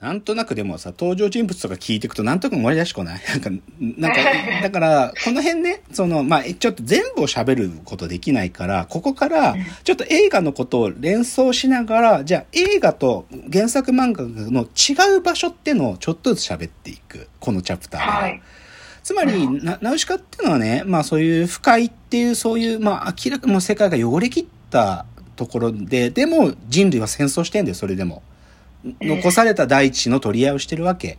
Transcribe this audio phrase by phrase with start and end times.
[0.00, 3.20] なんとなくでもさ、登場人物とか聞いていくとなんとなく思い出しこない？
[3.28, 3.50] なんか、
[3.80, 4.18] なんか、
[4.62, 17.28] だから、この辺ね、その、まあ、ちょっと全部を喋ることできないから、ここから、ちょっと映画のことを連想しながら、じゃあ映画と原作漫画の違う場所ってのをちょっとずつ喋っていく。
[17.40, 18.06] このチャプターで。
[18.06, 18.42] はい
[19.00, 28.22] つまり、ナナウシカっていうのはね、まあそういう不快っていう、そういう、まあ明らかも世界が汚れきったところで、でも人類は戦争してんだよ、それでも。
[29.00, 31.18] 残された大地の取り合いをしてるわけ。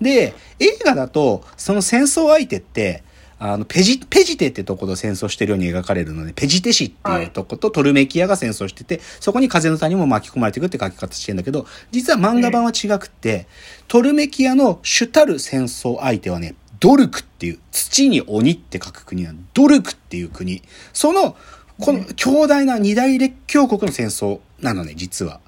[0.00, 3.02] で、映画だと、その戦争相手って、
[3.40, 13.46] あの、ペジ、ペジテってとこと戦争してるように描かれるので、ペジテ市っていうとことトルメキアが戦争してて、そこに風の谷も巻き込まれていくって書き方してんだけど、実は漫画版は違くて、
[13.86, 19.38] トルメキアの主たる戦争相手はね、ドルクっていう、土に鬼って書く国なの。
[19.54, 20.62] ドルクっていう国。
[20.92, 21.36] その、
[21.80, 25.40] この強大な二大列強国の戦争なのね、実は。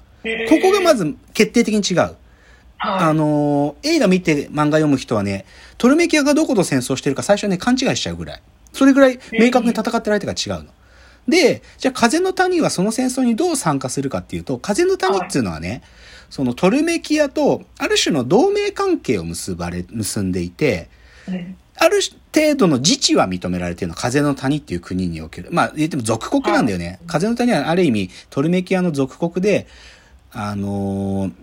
[0.49, 2.15] ここがまず決定的に違う。
[2.83, 5.45] あの映画見て漫画読む人はね、
[5.77, 8.41] トルメキアがどこと戦争してるか最初ね、勘違いしちゃうぐらい。
[8.73, 10.71] それぐらい明確に戦ってる相手が違うの。
[11.27, 15.83] で、じゃあ風の谷はその戦争にどう参加するかっていうと、風の谷っていうのはね、
[16.29, 20.89] そのトルメキアとある種の同盟関係を結ばれ、結んでいて、
[21.75, 21.99] ある
[22.33, 23.95] 程度の自治は認められているの。
[23.95, 25.49] 風の谷っていう国における。
[25.51, 26.99] まあ言っても属国なんだよね。
[27.05, 29.67] 風の谷はある意味トルメキアの属国で、
[30.33, 31.33] あのー、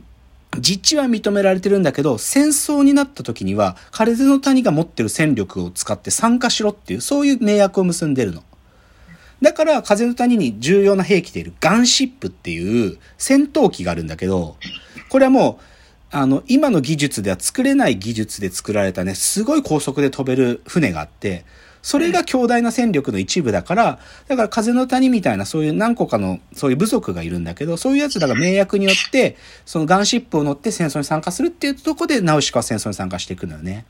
[0.61, 8.43] 実地は認められてるんだけど、戦争になった時には、風の谷が持ってる戦力を使って参加しろっていう、そういう盟約を結んでるの。
[9.43, 14.57] だから、風の谷に重要な兵器でいるガンシップっていう戦闘機があるんだけど、
[15.11, 15.65] これはもう、
[16.11, 21.45] あの、今の技術では作れない技術で作られたね、すごい高速で飛べる船があって、
[21.83, 33.85] それが強大な戦力の一部だから、だから風の谷みたいなそういう何個かのそういう部族がいるんだけど、そういう奴らが名役によって、そのガンシップを乗って戦争に参加するっていうとこで、ナウシカは戦争に参加していくのよね。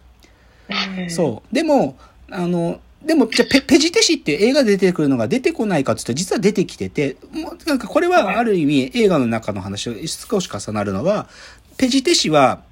[1.09, 1.55] そう。
[1.55, 1.97] でも、
[2.31, 11.29] あの、でも、じゃペ、ペジテシって映画で出てくるのが出てこないかって言ったら実は出てきてて、もうなんかこれはある意味映画の中の話を少し重なるのは、
[11.77, 12.63] ペジテシは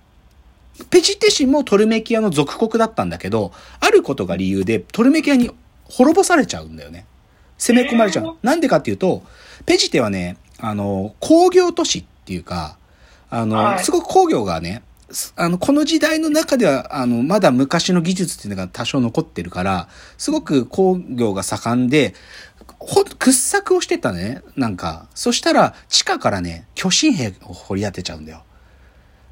[0.90, 5.50] ペジテ氏もトルメキアの属国だったんだけど、あることが理由でトルメキアに
[5.84, 7.06] 滅ぼされちゃうんだよね。
[7.58, 8.36] 攻め込まれちゃう。
[8.42, 9.22] なんでかっていうと、
[9.64, 12.78] ペジテはね、あの、工業都市っていうか、
[13.30, 14.82] あの、すごく工業がね、
[15.36, 19.88] あの、この時代の中では、あの、まだ昔の技術っていうのが多少残ってるから、
[20.18, 22.14] すごく工業が盛んで、
[22.78, 24.42] ほ、掘削をしてたね。
[24.56, 25.06] なんか。
[25.14, 28.42] そしたら、地下からね、巨神兵を掘り当てちゃうんだよ。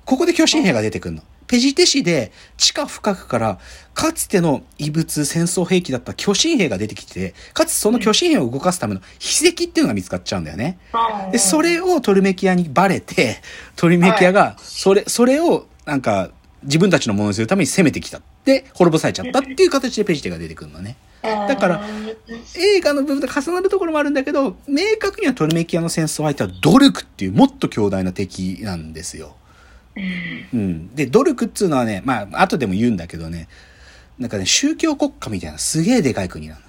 [0.05, 1.22] ここで巨神兵が出てくるの。
[1.55, 3.59] ペジテ市で地下深くから
[3.95, 10.79] かつての異物戦争兵器だった巨神兵が出てきて、かつその巨神兵を動かすための秘跡っていうのが見つかっちゃうんだよね。
[11.31, 13.37] で、それをトルメキアにバレて、
[13.77, 16.33] トルメキアが、それ、それをなんか
[16.65, 18.21] 自分たちのものにするために攻めてきた。
[18.45, 20.97] で、滅ぼされちゃったっていう形でペジテが出てくるのね。
[21.23, 21.87] だから、
[22.57, 29.37] 映画の部分と重なるところもあるんだけど、明確にはトルメキアの戦争相手はドルクっていうもっと強大な敵なんですよ。
[29.97, 30.94] うん。
[30.94, 33.49] で、ドルクっつうのはね、まあ、後でも言うんだけどね、
[34.19, 36.60] なんかね、宗教国家みたいなすげえでかい国なの。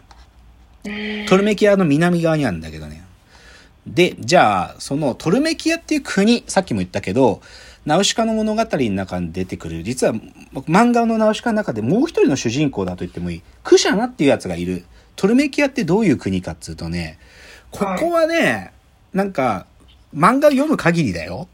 [1.27, 3.03] トルメキアの南側にあるんだけどね。
[3.87, 7.41] で、じゃあ、そのトルメキアっていう国、さっきも言ったけど、
[7.85, 10.13] ナウシカの物語の中に出てくる、実は
[10.67, 14.85] 漫画のナウシカの中でもう一人の主人公だと言ってもいい、クシャナっていうやつがいる。
[15.15, 17.19] トルメキアってどういう国かっつうとね、
[17.71, 18.73] ここはね、
[19.13, 19.67] なんか、
[20.15, 21.47] 漫画を読む限りだよ。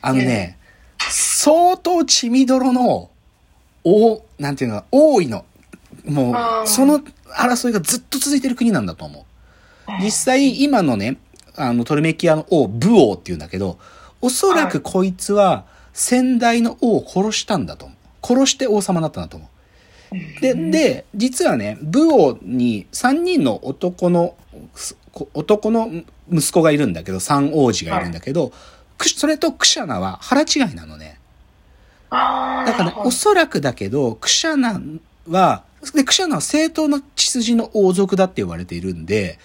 [0.00, 0.58] あのね、
[1.10, 3.10] 相当血みどろの、
[3.84, 5.44] お、なんていうの、多いの。
[6.04, 6.32] も
[6.64, 7.00] う、その
[7.36, 10.02] 争いがずっと続いてる国なんだと思う。
[10.02, 11.18] 実際、今のね、
[11.56, 13.78] あの、トルメキアの王、武王って言うんだけど、
[14.20, 17.96] おそらくこいつは、先代の王を殺したんだと思う。
[18.26, 20.40] 殺して王様になったんだと思う。
[20.40, 24.34] で、で、実はね、武王に3人の男の、
[25.32, 25.90] 男の
[26.30, 28.52] 息子がいるんだけど、三王子がいるんだけど、
[28.98, 31.18] それとクシャナは腹違いなのね。
[32.10, 34.80] だから、ね、おそらくだけど、クシャナ
[35.28, 35.64] は、
[35.94, 39.38] で、クシャナは正当な血筋の王族だって言われているんで、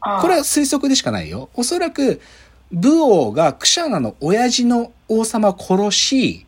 [0.00, 1.48] これは推測でしかないよ。
[1.54, 2.20] おそらく、
[2.70, 6.46] 武王がクシャナの親父の王様を殺し、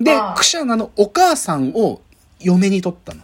[0.00, 2.00] で、クシャナのお母さんを
[2.40, 3.22] 嫁に取ったの。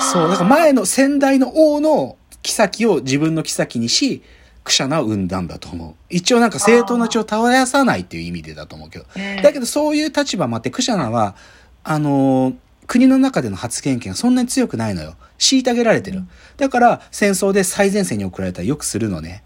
[0.00, 4.22] そう、だから前の先代の王の妃を自分の妃にし、
[4.64, 5.94] クシャナを生んだんだと思う。
[6.08, 9.06] 一応なんか正当な血を絶やさないっていう意味でだと思うけど。
[9.42, 11.34] だけどそういう立場もあって、クシャナは、
[11.84, 12.54] あのー、
[12.86, 15.16] 国の中での発言権がそんなに強くないのよ。
[15.38, 16.22] 虐げられてる。
[16.56, 19.42] だから戦争で最前線に送られたらよくするのね。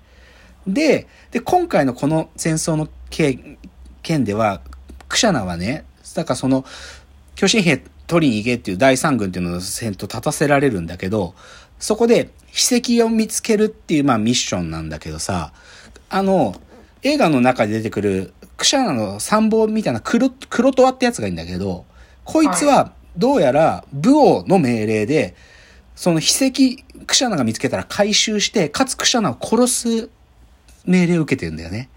[0.67, 4.61] で、で、今回のこの戦争の件では、
[5.09, 5.85] クシャナはね、
[6.15, 6.65] だからその、
[7.37, 11.35] 巨神兵取りに行けっていう第三軍っていうのを戦闘立たせられるんだけど、
[11.79, 15.53] そこで秘跡を見つけるっていうまあミッションなんだけどさ、
[16.09, 16.55] あの、
[17.03, 21.85] 映画の中で出てくるクシャナの参謀みたいなクロクロトワってやつがいいんだけど、
[22.25, 25.35] こいつはどうやら武王の命令で、
[25.95, 30.11] その秘跡、クシャナが見つけたら回収して、かつクシャナを殺す
[30.85, 31.89] 命令を受けてるんだよね。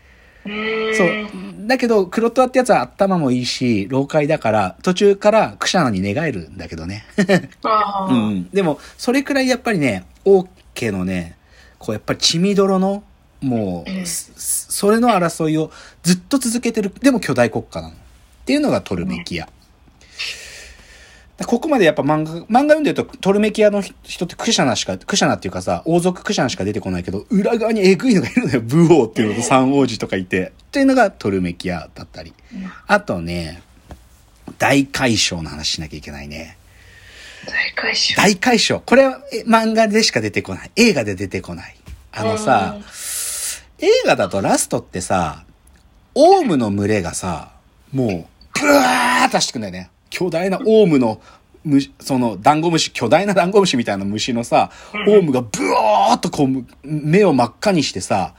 [0.45, 1.48] そう。
[1.69, 7.05] だけど、クロトワってやつは頭もいいし、老快だから、途中からクシャナに寝返るんだけどね。
[8.09, 8.49] うん。
[8.51, 11.35] でも、それくらいやっぱりね、王家のね、
[11.77, 13.03] こうやっぱり血みどろの、
[13.41, 15.71] もう、それの争いを
[16.01, 17.93] ずっと続けてる、でも巨大国家なの。
[17.93, 17.97] っ
[18.45, 19.47] ていうのがトルメキア。
[21.45, 28.61] ここまでやっぱ漫画、漫画読んでるとトルメキアの人ってクシャナしか、クシャナっていうかさ、王族クシャナしか出てこないけど、裏側にエグいのがいるのよ。
[28.61, 30.51] 武王っていうのと三王子とかいて。
[30.67, 32.33] っていうのがトルメキアだったり。
[32.87, 33.61] あとね、
[34.57, 36.57] 大海将の話しなきゃいけないね。
[37.47, 38.79] 大海将大海将。
[38.81, 40.71] これは漫画でしか出てこない。
[40.75, 41.75] 映画で出てこない。
[42.11, 42.77] あのさ、
[43.79, 45.45] 映画だとラストってさ、
[46.15, 47.51] オウムの群れがさ、
[47.93, 49.89] もう、ブワーッとしてくんだよね。
[50.09, 51.21] 巨大なオウムの、
[51.99, 54.71] その、ダンゴムシ、巨大なダンゴムシみたいな虫のさ、
[55.07, 58.33] オウムがブワーっとこう、目を真っ赤にしてさ、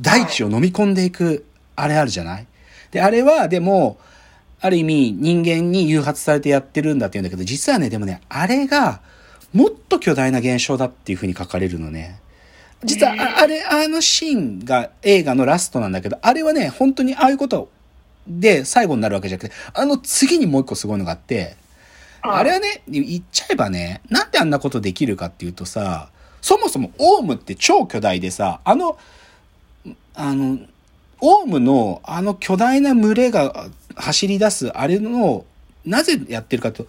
[0.00, 1.46] 大地を飲み込んでいく、
[1.76, 2.46] あれあるじゃない？
[2.90, 3.98] で、あれは、でも、
[4.60, 9.00] ある意味人間に誘発されてやってるんだって言うんだけど、実はね、でもね、あれが、
[9.52, 12.20] もっと巨大な現象だっていう風に書かれるのね。
[12.84, 17.70] 実は、あれ、あのシーンが映画のラストなんだけど、あれはね、本当にああいうこと
[18.26, 21.56] で、最後になるわけじゃなくて、あの次にもう一個すごいのがあって、
[22.22, 28.98] あれはね、言っちゃえばね、なんであんなことできるかっていうとさ、そもそもオウムって超巨大でさ、あの、
[30.14, 30.58] あの、
[31.20, 35.44] オウムのあの巨大な群れが走り出すあれの、
[35.84, 36.86] なぜやってるかと、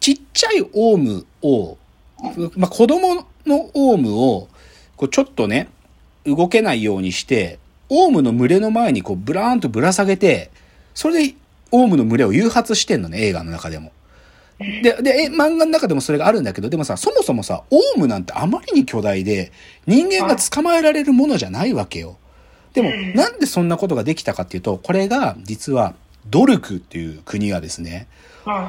[0.00, 1.76] ちっちゃいオウムを、
[2.56, 4.48] まあ、子供のオウムを、
[4.96, 5.68] こうちょっとね、
[6.24, 7.58] 動けないようにして、
[7.88, 10.50] オウムの群れの前にこうブラーンとぶら下げて、
[10.94, 11.34] それで
[11.70, 13.92] オウムの群れを誘発してんのね、映画の中でも。
[14.58, 19.52] で、で、漫画の中でもそれがあるんだけど、でもさ、そもそもさ、オウムなんてあまりに巨大で、
[19.86, 22.16] 人間が捕まえられるものじゃないわけよ。
[22.72, 25.94] でも、なんでそんなことができたかっていうと、これが、実は、
[26.28, 28.06] ドルクっていう国がですね、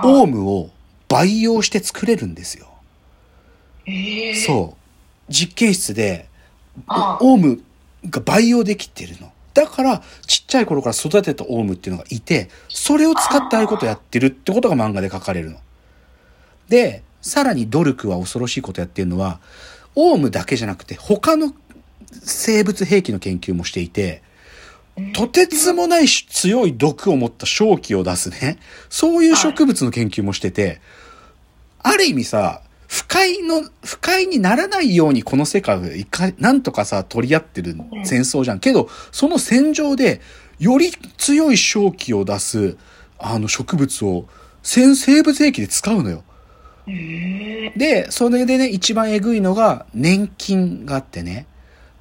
[0.04, 0.70] オウムを
[1.08, 2.68] 培養して作れるんですよ。
[4.46, 5.32] そう。
[5.34, 6.28] 実験室で、
[6.90, 7.62] オウム
[8.10, 9.32] が培養できてるの。
[9.54, 15.58] だから、ちっちゃい頃から育てたオウムっていうのがいて、それを使ってああいうことやってるってことが漫画で書かれるの。
[16.70, 19.40] で、さらにドルクは恐ろしいことやってるのは、
[19.96, 21.54] オウムだけじゃなくて、他の
[22.12, 24.22] 生物兵器の研究もしていて、
[25.14, 28.58] とてつもない強い毒を持った正気を出すね。
[28.90, 30.82] そういう植物の研究もしてて、
[31.80, 38.60] ある意味さ、不快の、不快にならないようにこの世界をいか、なんとかさ、取り合ってる戦争じゃん。
[38.60, 40.22] けど、その戦場で、
[40.60, 42.78] より強い正気を出す、
[43.20, 44.28] あの植物を、
[44.64, 46.24] 生物兵器で使うのよ。
[47.76, 51.46] で、それでね、一番えぐいのが、年金があってね。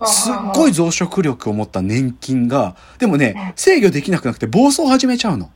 [0.04, 5.50] すっごい増殖力を持った年金が、でもね、制御できなくなくて暴走を始めちゃうの。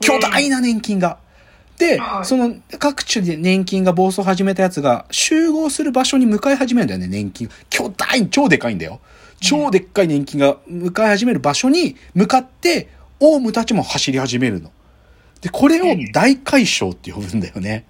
[0.00, 1.18] 巨大な年金が。
[1.78, 7.48] で、はい、その各地で年金が暴走を始めたやつが集合する場所に向かい始めるんだよね、年金。
[7.70, 9.00] 巨大、超でかいんだよ。
[9.40, 12.88] 超でっかい年金が向かい始める場所に向かって、
[13.20, 14.70] オウムたちも走り始めるの。
[15.40, 17.84] で、これを大解消って呼ぶんだよね。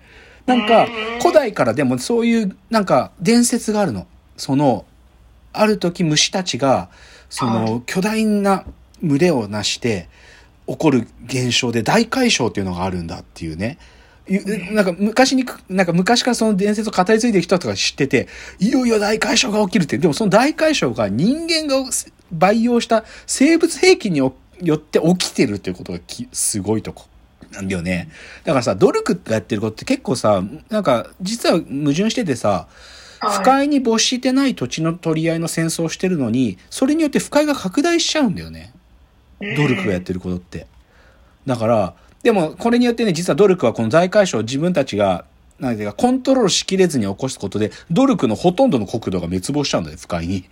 [0.46, 0.86] なんか、
[1.20, 4.06] 古代からでもそういう、なんか、伝説があるの。
[4.36, 4.84] その、
[5.52, 6.88] ある時虫たちが、
[7.30, 8.64] その、巨大な
[9.02, 10.08] 群れをなして、
[10.68, 13.78] 起こる現象で大解消っていうのがあるんだっていうね。
[14.72, 19.96] なんか昔に、なんか昔からその伝説を語り継いでる人とか知ってて、いよいよ大解消が起きるって。
[19.96, 21.82] でもその大解消が人間が
[22.30, 24.34] 培養した生物兵器によ
[24.74, 25.98] って起きてるっていうことが
[26.32, 27.06] すごいとこ。
[27.50, 28.10] なんだよね。
[28.44, 32.68] だからさ、努力がやってることって結構さ、なんか実は矛盾しててさ、
[33.20, 38.74] 不快に没してない土地の取り合いの戦争をしてるのに、それによって不快が拡大しちゃうんだよね。
[39.40, 40.66] 努力がやってることって。
[41.46, 45.24] だから、でもこれによってね、実は努力はこの財界省を自分たちが、
[45.58, 50.44] なんていうか、コントロールしきれずに起こすことで、努力のほとんどの国土が滅亡しちゃうんだよ、不快に。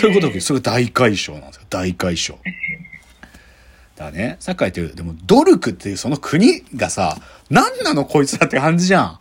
[0.00, 2.38] そういうことそれ大解消なんですよ、大解消。
[3.96, 7.18] だからね、さっき言ってる、でも、努力っていうその国がさ、
[7.50, 9.18] 何なのこいつらって感じじゃん。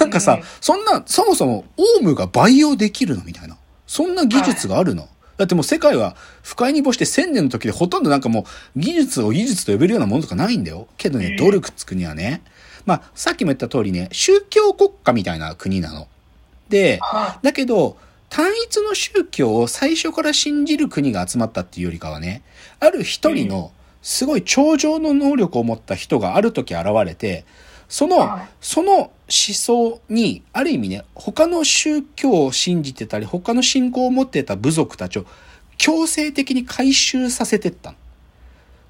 [0.00, 3.56] なんかさ、そんな、そもそも、オウムが培養できるのみたいな。
[3.86, 8.44] そんな技術があるのだってもう世界は不快に没して千年の時でほとんどなんかも
[8.76, 10.88] う技術を技術と呼べるようなものとかないんだよ。
[10.98, 12.42] けどね、努力つくにはね。
[12.84, 16.08] まあ、さっきも言った通りね、宗教国家みたいな国なの。
[16.68, 17.00] で、
[17.42, 17.96] だけど、
[18.28, 22.42] 単一の宗教を最初から信じる国が集まったっていうよりかはね、
[22.80, 23.70] ある一人の
[24.02, 27.44] すごい頂上の能力を持った人がある時現れて、
[27.88, 35.26] その、その思想に、ある意味ね、他の宗教を信じてたり、他の信仰を持ってた部族たちを
[35.78, 37.94] 強制的に回収させてった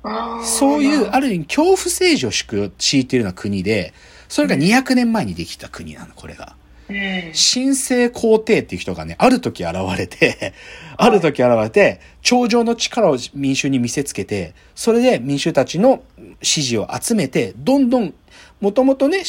[0.02, 0.45] の。
[0.45, 3.95] そういう、ある意味恐怖政治を敷いているような国で、
[4.28, 6.57] それが200年前にできた国なの、これが。
[6.88, 10.55] 神聖皇帝っていう人がね、ある時現れて、
[10.97, 16.02] ある時現れて、頂上の力を民衆に見せつけて、それで民衆たちの
[16.43, 18.14] 支持を集めて、どんどん、
[18.61, 19.23] もともとね、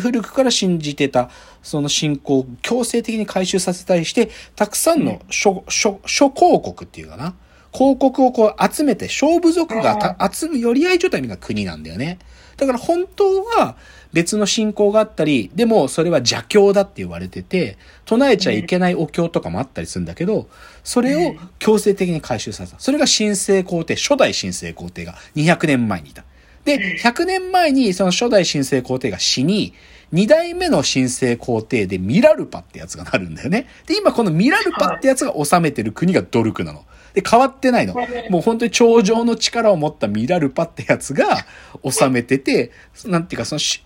[0.00, 1.30] 古くから信じてた、
[1.62, 7.34] その信仰を強制的に回収させたりして、たくさんの諸、諸、諸公国っていうかな。
[7.72, 12.18] 広告をこう集めて、勝負族が集む寄り合い状態が国なんだよね。
[12.56, 13.76] だから本当は
[14.12, 20.48] 別の信仰があったり、でもそれは邪教だって言われてて、唱えちゃいけないお経とかもあったりするんだけど、
[20.82, 22.80] それを強制的に回収させた。
[22.80, 26.24] それが神聖皇帝、初代神聖皇帝が200年前にいた。
[26.68, 29.72] で、100年前にその初代神聖皇帝が死に、
[30.12, 33.66] 二代目の神聖皇帝でミラルパってやつがなるんだよね。
[33.86, 36.84] で、今このミラルパってやつが治めてる国がドルクなの。
[37.14, 37.94] で、変わってないの。
[38.28, 41.46] もう本当に頂上の力を持ったミラルパってやつが
[41.82, 42.70] 治めてて、
[43.06, 43.82] なんていうかそのし、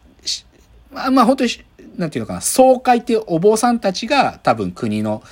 [0.91, 1.51] まあ、まあ本当に、
[1.97, 5.23] なんていうのかな、総会っていうお坊さんたちが多分国の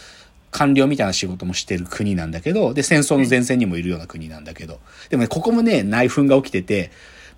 [0.50, 6.90] 官僚みたいな仕事もしてる国なんだけど、で、戦争の前線にもいるような国なんだけど、でもね、ここもね、内紛が起きてて、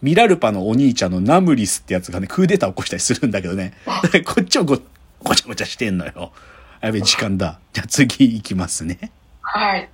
[0.02, 3.72] ミラルパのお兄ちゃんのナムリスってやつがね、クーデター起こしたりするんだけどね。
[4.26, 4.80] こっちをご、
[5.20, 6.32] ごちゃごちゃしてんのよ。
[6.80, 7.60] やべ、時間だ。
[7.72, 9.12] じゃあ次行きますね。
[9.40, 9.88] はい。